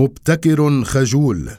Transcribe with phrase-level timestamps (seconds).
[0.00, 1.50] مبتكر خجول.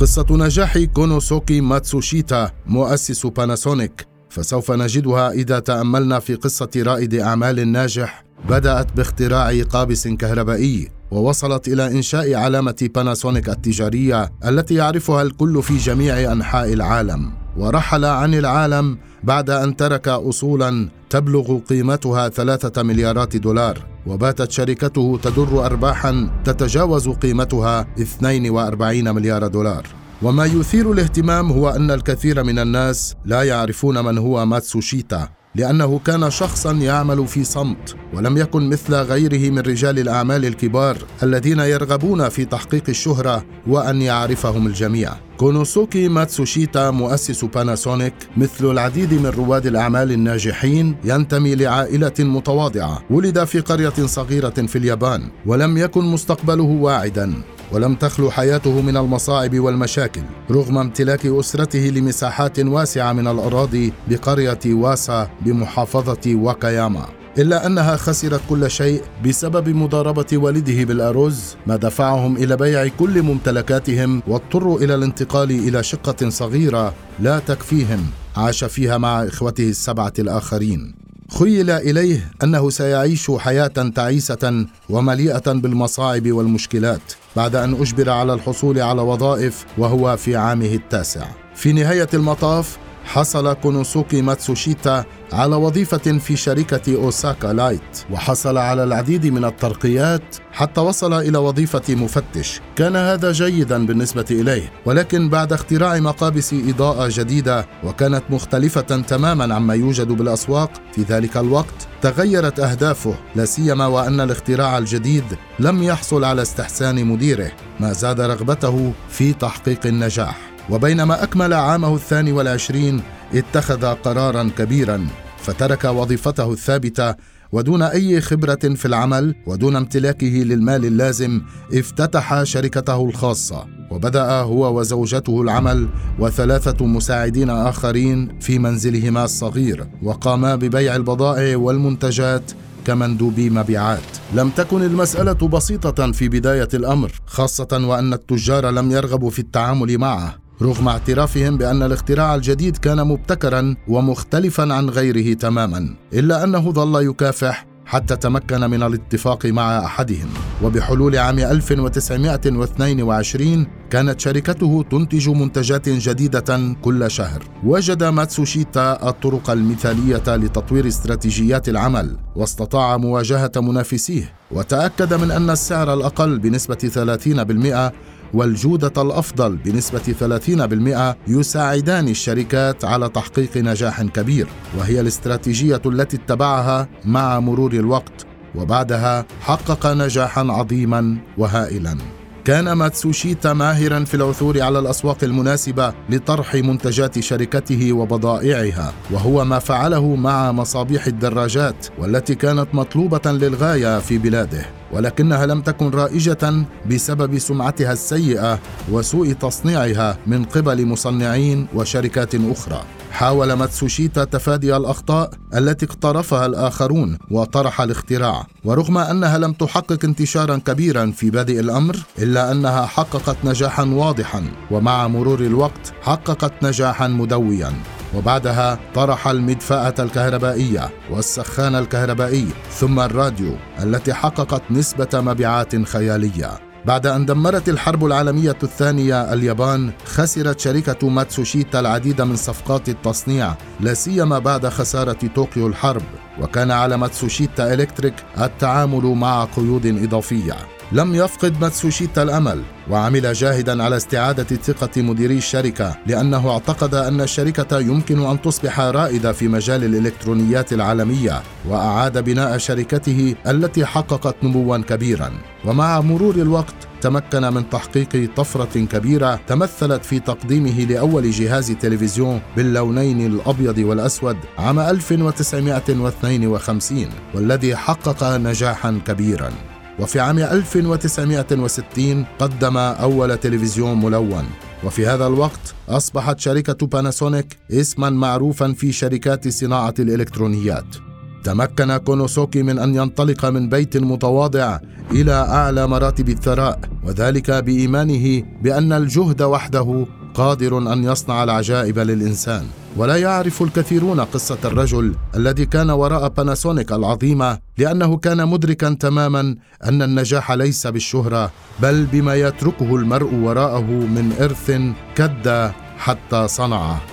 [0.00, 8.24] قصة نجاح كونوسوكي ماتسوشيتا مؤسس باناسونيك فسوف نجدها إذا تأملنا في قصة رائد أعمال ناجح
[8.48, 16.32] بدأت باختراع قابس كهربائي ووصلت إلى إنشاء علامة باناسونيك التجارية التي يعرفها الكل في جميع
[16.32, 17.32] أنحاء العالم.
[17.56, 25.66] ورحل عن العالم بعد أن ترك أصولا تبلغ قيمتها ثلاثة مليارات دولار وباتت شركته تدر
[25.66, 29.86] أرباحا تتجاوز قيمتها 42 مليار دولار.
[30.22, 35.28] وما يثير الاهتمام هو أن الكثير من الناس لا يعرفون من هو ماتسوشيتا.
[35.54, 41.58] لأنه كان شخصا يعمل في صمت ولم يكن مثل غيره من رجال الأعمال الكبار الذين
[41.58, 45.12] يرغبون في تحقيق الشهرة وأن يعرفهم الجميع.
[45.36, 53.60] كونوسوكي ماتسوشيتا مؤسس باناسونيك مثل العديد من رواد الأعمال الناجحين ينتمي لعائلة متواضعة ولد في
[53.60, 57.34] قرية صغيرة في اليابان ولم يكن مستقبله واعدا.
[57.72, 65.30] ولم تخلو حياته من المصاعب والمشاكل رغم امتلاك أسرته لمساحات واسعة من الأراضي بقرية واسا
[65.40, 67.06] بمحافظة واكاياما
[67.38, 74.22] إلا أنها خسرت كل شيء بسبب مضاربة والده بالأرز ما دفعهم إلى بيع كل ممتلكاتهم
[74.26, 81.01] واضطروا إلى الانتقال إلى شقة صغيرة لا تكفيهم عاش فيها مع إخوته السبعة الآخرين.
[81.38, 87.00] خيل إليه أنه سيعيش حياة تعيسة ومليئة بالمصاعب والمشكلات
[87.36, 91.26] بعد أن أجبر على الحصول على وظائف وهو في عامه التاسع.
[91.54, 99.26] في نهاية المطاف حصل كونوسوكي ماتسوشيتا على وظيفة في شركة أوساكا لايت وحصل على العديد
[99.26, 102.60] من الترقيات حتى وصل إلى وظيفة مفتش.
[102.76, 109.74] كان هذا جيدا بالنسبة إليه ولكن بعد اختراع مقابس إضاءة جديدة وكانت مختلفة تماما عما
[109.74, 115.24] يوجد بالأسواق في ذلك الوقت تغيرت أهدافه لا سيما وأن الاختراع الجديد
[115.58, 120.52] لم يحصل على استحسان مديره ما زاد رغبته في تحقيق النجاح.
[120.70, 123.02] وبينما أكمل عامه الثاني والعشرين
[123.34, 125.06] اتخذ قرارا كبيرا
[125.38, 127.14] فترك وظيفته الثابتة
[127.52, 131.40] ودون أي خبرة في العمل ودون امتلاكه للمال اللازم
[131.72, 135.88] افتتح شركته الخاصة وبدأ هو وزوجته العمل
[136.18, 142.52] وثلاثة مساعدين آخرين في منزلهما الصغير وقاما ببيع البضائع والمنتجات
[142.84, 144.00] كمندوبي مبيعات.
[144.34, 150.41] لم تكن المسألة بسيطة في بداية الأمر خاصة وأن التجار لم يرغبوا في التعامل معه.
[150.62, 157.66] رغم اعترافهم بأن الاختراع الجديد كان مبتكرا ومختلفا عن غيره تماما إلا أنه ظل يكافح
[157.86, 160.28] حتى تمكن من الاتفاق مع أحدهم.
[160.62, 167.42] وبحلول عام 1922 كانت شركته تنتج منتجات جديدة كل شهر.
[167.64, 176.38] وجد ماتسوشيتا الطرق المثالية لتطوير استراتيجيات العمل واستطاع مواجهة منافسيه وتأكد من أن السعر الأقل
[176.38, 177.92] بنسبة 30%
[178.34, 184.46] والجودة الأفضل بنسبة 30% يساعدان الشركات على تحقيق نجاح كبير
[184.78, 191.96] وهي الاستراتيجية التي اتبعها مع مرور الوقت وبعدها حقق نجاحا عظيما وهائلا.
[192.44, 200.16] كان ماتسوشيتا ماهرا في العثور على الأسواق المناسبة لطرح منتجات شركته وبضائعها وهو ما فعله
[200.16, 204.81] مع مصابيح الدراجات والتي كانت مطلوبة للغاية في بلاده.
[204.92, 208.58] ولكنها لم تكن رائجة بسبب سمعتها السيئة
[208.90, 212.82] وسوء تصنيعها من قبل مصنعين وشركات أخرى.
[213.12, 221.10] حاول ماتسوشيتا تفادي الأخطاء التي اقترفها الآخرون وطرح الاختراع، ورغم أنها لم تحقق انتشارا كبيرا
[221.10, 227.72] في بادئ الأمر، إلا أنها حققت نجاحا واضحا، ومع مرور الوقت حققت نجاحا مدويا.
[228.14, 236.50] وبعدها طرح المدفأة الكهربائية والسخان الكهربائي ثم الراديو التي حققت نسبة مبيعات خيالية.
[236.84, 243.94] بعد أن دمرت الحرب العالمية الثانية اليابان خسرت شركة ماتسوشيتا العديد من صفقات التصنيع لا
[243.94, 246.02] سيما بعد خسارة طوكيو الحرب
[246.40, 250.56] وكان على ماتسوشيتا إلكتريك التعامل مع قيود إضافية.
[250.94, 257.80] لم يفقد ماتسوشيتا الأمل وعمل جاهدا على استعادة ثقة مديري الشركة لأنه اعتقد أن الشركة
[257.80, 265.32] يمكن أن تصبح رائدة في مجال الإلكترونيات العالمية وأعاد بناء شركته التي حققت نموا كبيرا.
[265.64, 273.26] ومع مرور الوقت تمكن من تحقيق طفرة كبيرة تمثلت في تقديمه لأول جهاز تلفزيون باللونين
[273.26, 279.71] الأبيض والأسود عام 1952 والذي حقق نجاحا كبيرا.
[280.00, 284.44] وفي عام 1960 قدم أول تلفزيون ملون.
[284.84, 290.96] وفي هذا الوقت أصبحت شركة باناسونيك اسما معروفا في شركات صناعة الإلكترونيات.
[291.44, 294.78] تمكن كونوسوكي من أن ينطلق من بيت متواضع
[295.10, 302.66] إلى أعلى مراتب الثراء وذلك بإيمانه بأن الجهد وحده قادر أن يصنع العجائب للإنسان.
[302.96, 310.02] ولا يعرف الكثيرون قصة الرجل الذي كان وراء باناسونيك العظيمة لأنه كان مدركا تماما أن
[310.02, 311.50] النجاح ليس بالشهرة
[311.80, 314.70] بل بما يتركه المرء وراءه من إرث
[315.16, 317.11] كد حتى صنعه